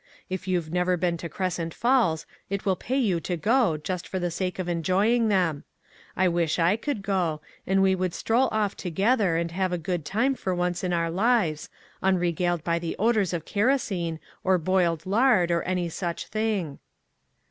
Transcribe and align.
If 0.31 0.47
you've 0.47 0.73
never 0.73 0.97
been 0.97 1.15
to 1.17 1.29
Crescent 1.29 1.75
Falls 1.75 2.25
it 2.49 2.65
will 2.65 2.75
pay 2.75 2.97
you 2.97 3.19
to 3.19 3.37
go, 3.37 3.77
just 3.77 4.07
for 4.07 4.17
the 4.17 4.31
sake 4.31 4.57
of 4.57 4.67
enjoying 4.67 5.27
them. 5.27 5.63
I 6.17 6.27
wish 6.27 6.57
I 6.57 6.75
could 6.75 7.03
go, 7.03 7.39
and 7.67 7.83
we 7.83 7.93
would 7.93 8.15
stroll 8.15 8.49
off 8.51 8.75
together, 8.75 9.35
and 9.35 9.51
have 9.51 9.71
a 9.71 9.77
good 9.77 10.03
time 10.03 10.33
for 10.33 10.55
once 10.55 10.83
in 10.83 10.91
our 10.91 11.11
lives, 11.11 11.69
unregaled 12.01 12.63
by 12.63 12.79
the 12.79 12.95
odors 12.97 13.31
of 13.31 13.45
kero 13.45 13.79
sene, 13.79 14.17
or 14.43 14.57
boiled 14.57 15.05
lard, 15.05 15.51
or 15.51 15.61
any 15.65 15.87
such 15.87 16.25
thing." 16.25 16.79